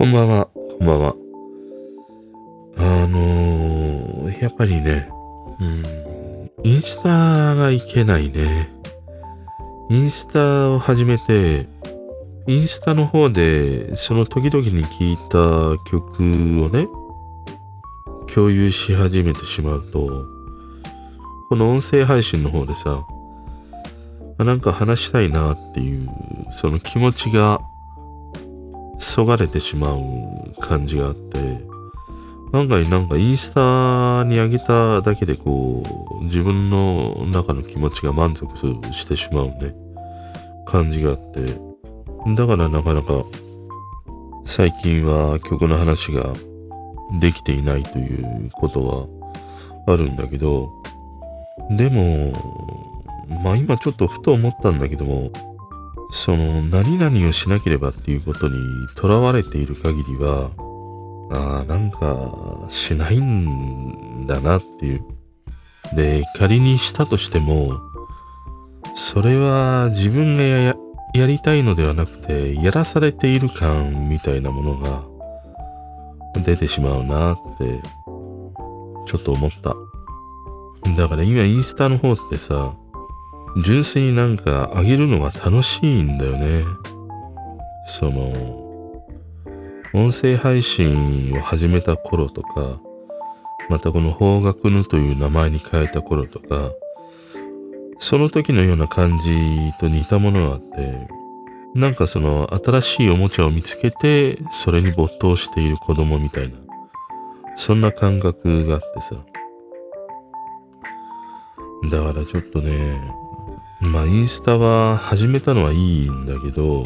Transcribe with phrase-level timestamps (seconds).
[0.00, 1.14] こんばんは、こんばんは。
[2.78, 5.10] あのー、やっぱりね、
[5.60, 8.72] うん、インスタがいけないね。
[9.90, 11.68] インスタを始めて、
[12.46, 16.88] インスタの方で、その時々に聴いた曲をね、
[18.34, 20.24] 共有し始めてしまうと、
[21.50, 23.04] この音声配信の方でさ、
[24.38, 26.08] なんか話したいなっていう、
[26.52, 27.60] その気持ちが
[29.20, 30.00] そがれてしまう
[30.60, 31.38] 感じがあって、
[32.54, 35.82] 案外なんかインスタに上げただけでこ
[36.22, 38.56] う、自分の中の気持ちが満足
[38.94, 39.74] してしまうね、
[40.66, 41.42] 感じがあって、
[42.34, 43.26] だからなかなか
[44.44, 46.32] 最近は曲の話が
[47.20, 49.06] できていないということは
[49.86, 50.70] あるんだけど、
[51.76, 52.32] でも、
[53.44, 55.30] まあ今ちょっとふと思ったんだけども、
[56.10, 58.54] その何々をしなければっていうことに
[58.96, 60.50] とらわれている限りは、
[61.32, 65.04] ああ、なんかしないんだなっていう。
[65.94, 67.80] で、仮にしたとしても、
[68.94, 70.74] それは自分がや
[71.12, 75.04] やりたいのではなくて、やらされている感みたいなものが
[76.42, 77.80] 出てしまうなって、
[79.06, 79.74] ちょっと思った。
[80.96, 82.74] だから今インスタの方ってさ、
[83.56, 86.64] 純粋になんかあげるのが楽しいんだよね。
[87.84, 88.32] その、
[89.92, 92.80] 音声配信を始めた頃とか、
[93.68, 96.70] またこの方角ぬという名前に変えた頃とか、
[97.98, 101.08] その時のような感じと似たものがあって、
[101.74, 106.54] なんかその新しいおもちゃを見つけて、それに没頭している子供みたいな、
[107.56, 109.16] そんな感覚があってさ。
[111.90, 113.19] だからちょっとね、
[113.80, 116.84] まあ、インスタは始めたのはいいんだけど、う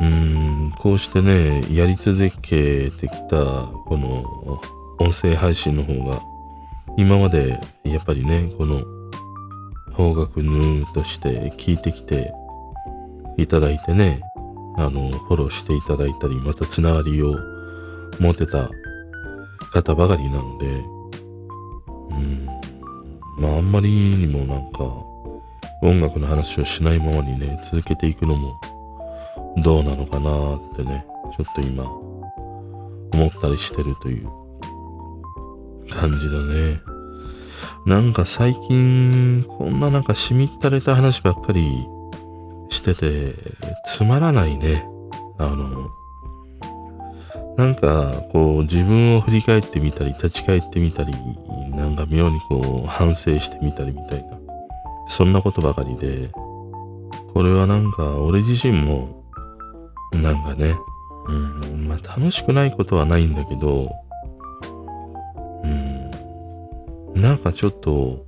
[0.00, 3.36] ーん、こうしてね、やり続けてきた、
[3.86, 4.60] この
[5.00, 6.22] 音声配信の方が、
[6.96, 8.84] 今までやっぱりね、この
[9.94, 12.32] 方角ヌーとして聞いてきて
[13.36, 14.22] いただいてね、
[14.76, 17.34] あの、フォローしていただいたり、またつながりを
[18.20, 18.70] 持てた
[19.72, 20.66] 方ばかりなので、
[22.10, 22.46] うん、
[23.38, 25.07] まああんまりにもなんか、
[25.82, 28.60] 音楽の話をしないままにね、続けていくのも
[29.58, 31.04] どうなのかなってね、
[31.36, 34.28] ちょっと今思ったりしてるという
[35.90, 36.80] 感じだね。
[37.86, 41.86] なんか最近こんななんかしみったれた話ばっかり
[42.68, 43.34] してて
[43.84, 44.84] つまらないね。
[45.38, 45.88] あの、
[47.56, 51.12] なんかこう自分を振り返ってみたり立ち返ってみたり
[51.70, 54.37] なんか妙にこう反省してみたりみたいな
[55.08, 56.30] そんなことばかりで、
[57.34, 59.24] これはなんか俺自身も、
[60.12, 60.76] なんかね、
[61.26, 63.90] うん、まあ楽しくないことはないんだけど、
[65.64, 66.10] うん、
[67.14, 68.24] なんかちょっと、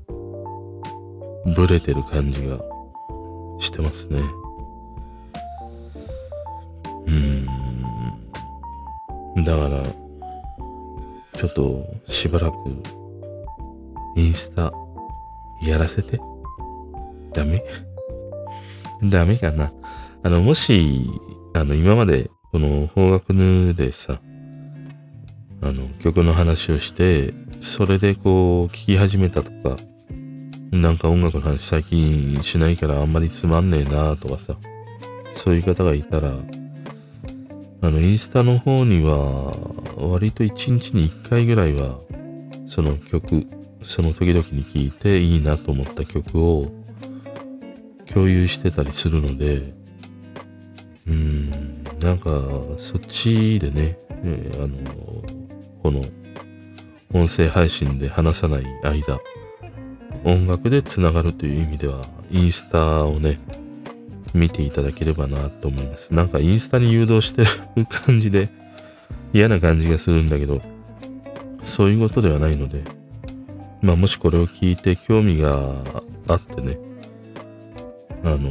[1.54, 2.60] ブレてる感じが
[3.58, 4.20] してますね。
[7.06, 7.10] う
[9.40, 9.44] ん。
[9.44, 9.82] だから、
[11.38, 12.56] ちょっとしばらく、
[14.16, 14.72] インスタ、
[15.62, 16.20] やらせて。
[17.32, 17.64] ダメ？
[19.04, 19.72] ダメかな？
[20.22, 21.10] あの、もし、
[21.54, 24.20] あの、今まで、この方角ヌでさ、
[25.62, 29.76] あの、曲の話をして、それでこう、聴き始めたとか、
[30.70, 34.56] なんか音楽の話最近しないからあんまりつまんねえなとかさ、
[35.34, 36.32] そういう方がいたら、
[37.82, 39.56] あの、インスタの方には、
[39.96, 41.98] 割と一日に一回ぐらいは、
[42.66, 43.46] その曲、
[43.82, 46.70] その時々に聴いていいなと思った曲を
[48.12, 49.72] 共有してたりするので、
[51.06, 52.30] うん、なんか、
[52.78, 54.76] そっちでね、えー、あの、
[55.82, 56.02] この、
[57.12, 59.20] 音声配信で話さない間、
[60.24, 63.40] 音楽でつながるという意味では、インスタをね、
[64.34, 66.14] 見ていただければなと思います。
[66.14, 67.42] なんかインスタに誘導して
[67.76, 68.48] る感じで
[69.32, 70.60] 嫌な感じがするんだけど、
[71.62, 72.84] そういうことではないので、
[73.82, 75.74] まあもしこれを聞いて興味が
[76.28, 76.78] あってね、
[78.24, 78.50] あの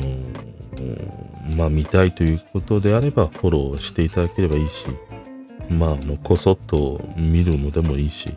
[1.56, 4.88] まあ見たいということであればフォローしていただければいいし、
[5.70, 8.36] まあもうこそっと見るのでもいいし、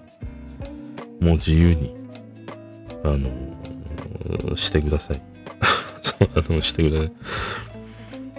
[1.20, 1.94] もう自由に、
[3.04, 5.22] あのしてください。
[6.02, 7.12] そう、あの、してください。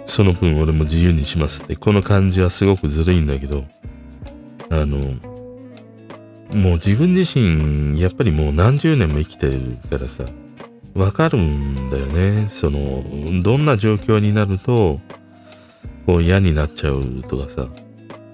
[0.06, 3.64] その分俺も自由にしますって、この感じはすごくずるいんだけど、
[4.70, 4.98] あの、
[6.54, 10.24] もう自分自身、やっぱりもう何十年も生きてるからさ、
[10.94, 12.46] わかるんだよね。
[12.48, 13.04] その、
[13.42, 15.00] どんな状況になると、
[16.06, 17.68] こう嫌になっちゃうとかさ、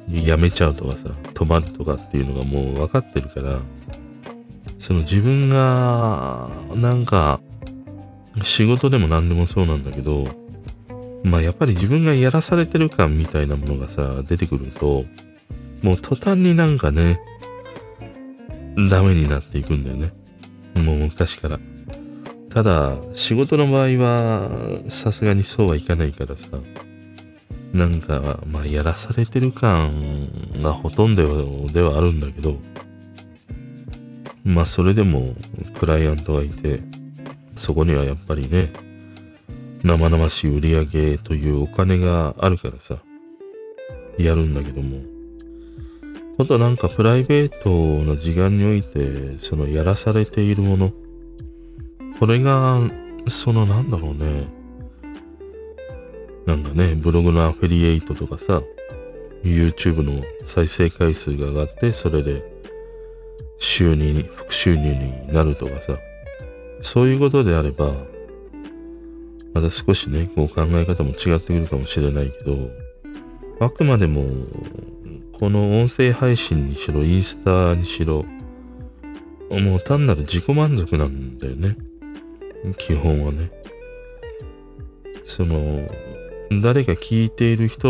[0.08, 3.60] やめちゃうとかさ、止まるとかっていうのがもう分かってるから、
[4.78, 7.40] その自分が、なんか、
[8.42, 10.28] 仕事でも何でもそうなんだけど、
[11.22, 15.04] まあやっぱり自分がやらされてる感みたいなものがさ、出てくると、
[15.82, 17.20] もう途端になんかね、
[18.90, 20.12] ダメになっていくんだよね。
[20.74, 21.58] もう昔から。
[22.50, 24.50] ただ、仕事の場合は、
[24.88, 26.49] さすがにそうはいかないからさ、
[27.73, 30.29] なんか、まあ、やらされてる感
[30.61, 32.58] がほとんどではあるんだけど、
[34.43, 35.35] まあ、それでも、
[35.79, 36.81] クライアントがいて、
[37.55, 38.73] そこにはやっぱりね、
[39.85, 42.99] 生々しい売り上げというお金があるからさ、
[44.19, 45.03] やるんだけども、
[46.37, 50.93] ほんとなんかプライベートの時間において、そのやらされているもの、
[52.20, 52.78] これが、
[53.28, 54.46] そのなんだろうね、
[56.44, 58.62] なんかね、ブログのアフィリエイトとかさ、
[59.43, 62.44] YouTube の再生回数が上がって、それで
[63.58, 65.99] 収入に、副収入になるとかさ、
[66.82, 67.90] そういうことであれば、
[69.55, 72.70] また少しね、こう考え方も違ってくるかもしれないけど、
[73.61, 74.26] あくまでも、
[75.32, 78.26] この音声配信にしろ、インスタにしろ、
[79.49, 81.78] もう単なる自己満足なんだよね。
[82.76, 83.50] 基本はね。
[85.24, 85.88] その、
[86.62, 87.88] 誰か聞いている人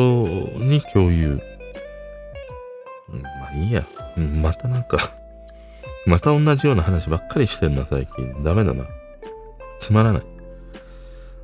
[0.58, 1.40] に共有。
[3.08, 3.86] まあいいや。
[4.16, 4.98] またなんか
[6.06, 8.42] また同じような話ばっかりしてんな、最近。
[8.42, 8.84] ダメだな。
[9.78, 10.22] つまらない。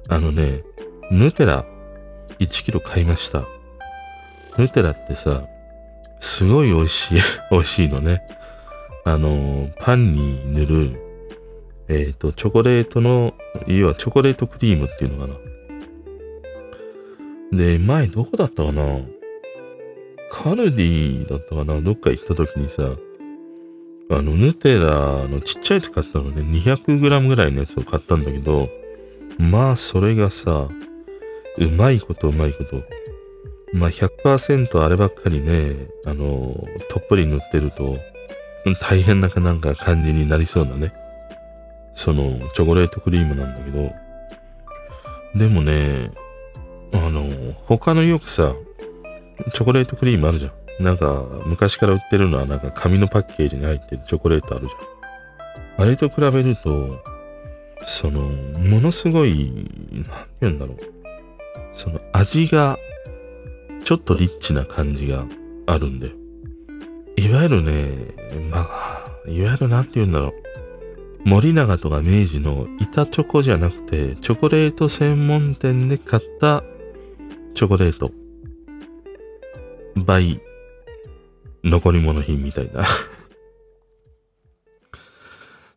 [0.09, 0.63] あのね、
[1.11, 1.65] ヌテラ
[2.39, 3.45] 1キロ買いました。
[4.59, 5.45] ヌテラってさ、
[6.21, 7.21] すごい美味しい、
[7.51, 8.23] 美味しいのね。
[9.05, 11.06] あの、パンに塗る、
[11.89, 13.35] えっ、ー、と、チョコレートの、
[13.67, 15.33] 要はチョコレートクリームっていうのか
[17.53, 17.59] な。
[17.59, 18.83] で、前どこだったかな？
[20.31, 21.81] カルディだったかな？
[21.81, 22.97] どっか行った時にさ、
[24.11, 28.69] あの、ヌテラのちっちゃいやつ買ったのね、200g ぐらいのやつを買ったんだけど、
[29.39, 30.69] まあ、それがさ、
[31.59, 32.83] うまいことうまいこと。
[33.73, 37.99] まあ、100%あればっかりね、あの、とっぷり塗ってると、
[38.81, 40.93] 大変なかなんか感じになりそうなね。
[41.97, 43.91] その、チョコレートクリームなんだけど、
[45.35, 46.13] でもね、
[46.93, 48.55] あの、他のよくさ、
[49.55, 50.85] チョコレートクリームあるじゃん。
[50.85, 55.87] なんか、昔から売ってるのはなんか紙のパッケージに入ってるチョコレートあるじゃん。
[55.87, 57.03] あれと比べると、
[57.87, 59.51] その、ものすごい、
[59.93, 60.11] なんて
[60.43, 60.79] 言うんだろう。
[61.73, 62.79] その味が、
[63.85, 65.25] ちょっとリッチな感じが
[65.67, 66.11] あるんで。
[67.17, 67.89] いわゆるね、
[68.51, 70.46] まあ、いわゆるなんて言うんだろう。
[71.27, 76.63] 森永とか明治の板チョコじゃなくて、チョコレート専門店で買った
[77.53, 78.13] チョコレート。
[79.97, 80.41] 倍
[81.65, 82.85] 残り物品みたいな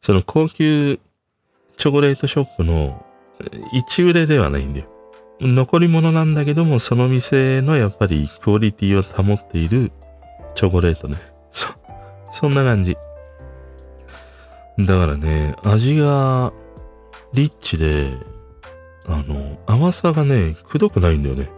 [0.01, 0.99] その高級
[1.77, 3.03] チョコレートショップの
[3.73, 4.85] 一売れではないんだよ。
[5.41, 9.91] 残り物なんだけども、その店のやっぱりクオリティを保っている
[10.53, 11.17] チョコレートね。
[11.49, 11.69] そ、
[12.31, 12.95] そんな感じ。
[14.79, 16.53] だからね、味が
[17.33, 18.13] リッチで、
[19.05, 21.49] あの、甘さがね、くどくないんだよね。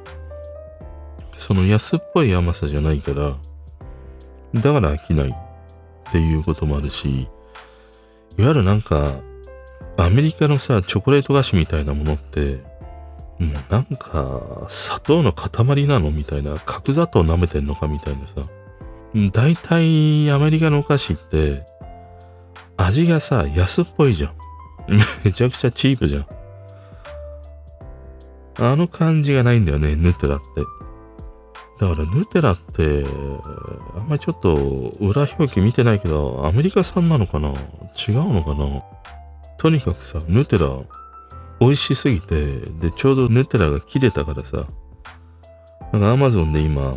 [1.35, 3.37] その安っぽい甘さじゃないから、
[4.59, 7.27] だから飽きないっていうこともあるし、
[8.37, 9.13] いわゆるなんか、
[9.97, 12.63] アメリカのさ、チョコレート菓子みたいなものって、
[13.37, 18.41] もう、なんか、砂糖の塊なのみたいな、角砂糖舐めてんのかみたいなさ。
[19.31, 21.70] 大体、アメリカのお菓子って、
[22.85, 24.33] 味がさ、安っぽいじゃん。
[25.23, 26.25] めちゃくちゃチープじゃん。
[28.59, 30.45] あの感じがないんだよね、ヌテラって。
[31.79, 33.05] だからヌテラって、
[33.95, 34.55] あんまりちょっと
[34.99, 37.49] 裏表記見てないけど、アメリカ産なのかな？
[37.49, 38.83] 違うのかな？
[39.57, 40.67] とにかくさ、ヌテラ
[41.59, 44.65] 美味しすぎて、で、ちょうどヌテラが切れたからさ、
[45.91, 46.95] なんかアマゾンで今、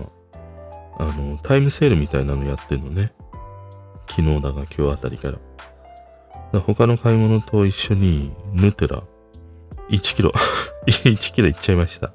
[0.98, 3.12] あの、タイムセールみたいなのやってんのね。
[4.08, 5.38] 昨日だが今日あたりから。
[6.61, 9.02] 他の買い物と一緒にヌテラ
[9.90, 10.32] 1キロ
[10.87, 12.12] 1キロいっちゃいました。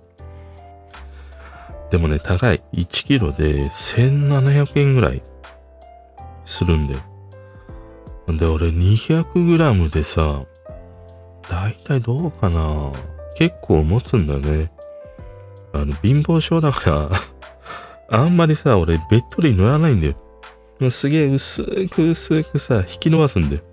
[1.89, 2.62] でもね、高い。
[2.74, 5.24] 1キロで1700円ぐらい
[6.46, 7.01] するんだよ。
[8.27, 10.43] で、俺200グラムでさ、
[11.50, 12.91] だいたいどうかな
[13.36, 14.72] 結構持つんだね。
[15.74, 17.10] あの、貧乏症だか
[18.10, 20.15] ら あんまりさ、俺、べっとり塗らないんだよ。
[20.91, 23.63] すげえ薄く薄くさ、引き伸ばすんだよ。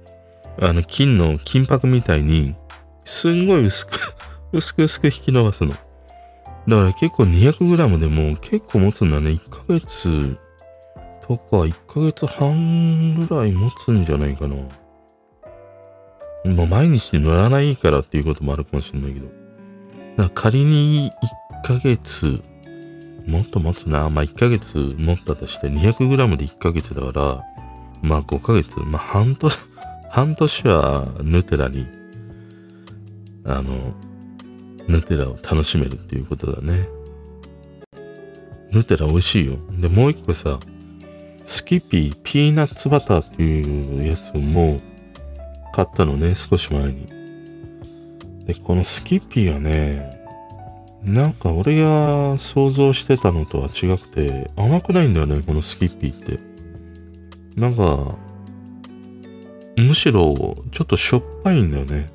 [0.59, 2.55] あの、金の金箔みたいに、
[3.05, 4.17] すんごい薄く
[4.53, 5.71] 薄く薄く引き伸ばすの。
[5.71, 9.31] だから結構 200g でも結構持つんだね。
[9.31, 10.37] 1ヶ月
[11.27, 14.57] とか1ヶ月半ぐらい持つんじゃないかな。
[16.55, 19.27] まあ毎日乗らないからっていうこともあるかもしれないけど。
[20.17, 21.11] だ仮に
[21.65, 22.41] 1ヶ月、
[23.27, 24.09] もっと持つな。
[24.11, 27.45] まあ1ヶ月持ったとして 200g で1ヶ月だから、
[28.03, 29.59] まあ5ヶ月、まあ半年、
[30.11, 31.87] 半年はヌテラに、
[33.45, 33.95] あの、
[34.89, 36.89] ヌテラを楽しめるっていうことだね。
[38.73, 39.59] ヌテラ美味しいよ。
[39.79, 40.59] で、もう一個さ、
[41.45, 44.81] スキピーピーナッツバターっていうやつも
[45.73, 47.07] 買ったのね、少し前に。
[48.47, 50.17] で、このスキピーはね、
[51.03, 56.41] なんか俺が想像してたのとは違くて、甘くないんだよね、このスキッピーって。
[57.55, 58.17] なんか、
[59.77, 62.09] むしろちょっとしょっぱいんだよね。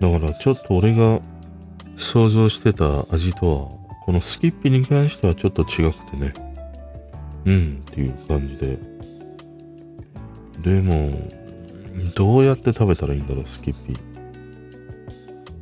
[0.00, 1.20] だからちょっと俺が
[1.96, 6.34] 想像してた味とは、このスキッピーに関してはちょっと違くてね。
[7.44, 8.78] うんっていう感じで。
[10.62, 11.12] でも、
[12.14, 13.94] どうやって食べたらいいんだろう、スキッピ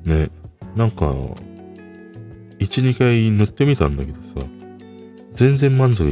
[0.05, 0.19] ー。
[0.25, 0.31] ね。
[0.77, 1.37] なんか、1、
[2.61, 4.47] 2回塗ってみたんだけどさ、
[5.35, 6.05] 全然満足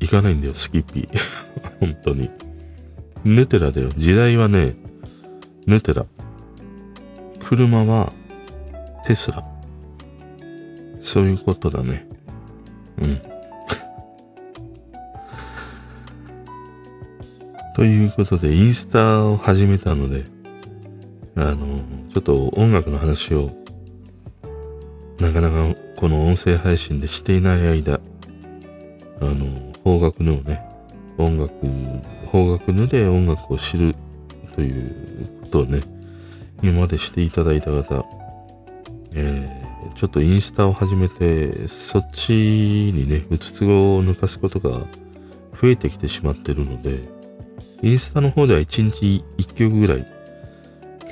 [0.00, 1.08] いかないんだよ、スキッピー。
[1.80, 2.30] 本当に。
[3.26, 3.90] ヌテラだよ。
[3.96, 4.76] 時代はね、
[5.66, 6.06] ヌテラ。
[7.40, 8.12] 車は
[9.04, 9.42] テスラ。
[11.00, 12.06] そういうことだね。
[13.02, 13.18] うん。
[17.74, 20.22] ということで、インスタを始めたので、
[21.34, 21.80] あの、
[22.14, 23.50] ちょっと音楽の話を、
[25.18, 27.98] なかなかこの音声配信でしていない間、
[29.20, 29.34] あの、
[29.82, 30.64] 方角のね、
[31.18, 31.52] 音楽、
[32.36, 33.94] 方角ので音楽を知る
[34.54, 35.80] ということをね、
[36.62, 38.04] 今までしていただいた方、
[39.14, 44.86] えー、ちょっとインスタを始めて、そっちにね、うつつを抜かすことが
[45.60, 47.00] 増えてきてしまってるので、
[47.82, 50.06] インスタの方では1日1曲ぐらい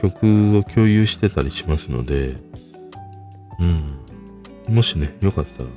[0.02, 2.36] 曲を共有してたりしますので、
[3.60, 4.74] うん。
[4.74, 5.70] もしね、よかったら、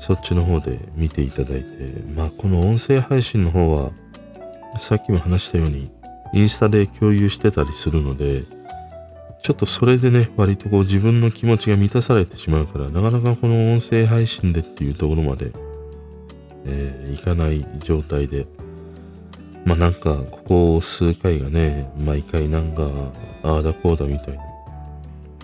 [0.00, 3.90] そっちの方で見ていただいて、まあこの音声配信の方は、
[4.78, 5.90] さっきも話したように、
[6.32, 8.42] インスタで共有してたりするので、
[9.42, 15.52] ちょっとそれでね、割とこう自分の気持ちが満たされてしまうから、なかなかこの音声配信でっていうところまで、
[16.66, 18.46] えー、いかない状態で、
[19.64, 22.88] まあなんか、ここ数回がね、毎回なんか、
[23.42, 24.42] ああだこうだみたいな、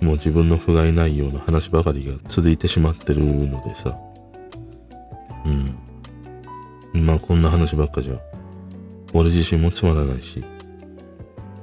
[0.01, 3.97] もう自分の不甲斐ないような話ばかりが続いてしまってるのでさ、
[6.95, 7.07] うん。
[7.07, 8.15] まあこんな話ばっかじゃ、
[9.15, 10.43] 俺自身もつまらないし、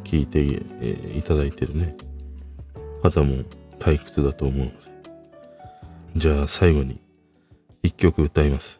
[0.04, 1.96] 聞いて、えいただいてるね、
[3.02, 3.44] 方も
[3.80, 4.74] 退屈だと思うので、
[6.16, 7.00] じゃあ最後に
[7.84, 8.80] 一曲歌います。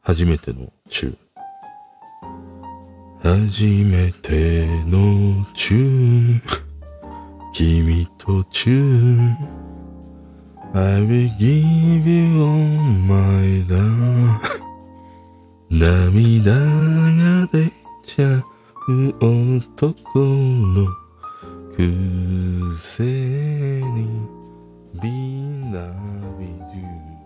[0.00, 1.16] 初めての中。
[3.20, 6.42] 初めてのチューン
[7.52, 9.36] 君とチューン
[10.72, 12.56] I will give you all
[13.06, 14.57] my love
[15.78, 17.70] 涙が出
[18.02, 18.42] ちゃ
[18.88, 20.86] う男の
[21.72, 24.28] くせに。
[25.00, 25.08] Be
[25.70, 26.40] love
[26.74, 27.17] you